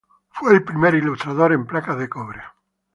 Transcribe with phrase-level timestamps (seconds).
[0.01, 2.41] El fue el primer ilustrador en placas de cobre.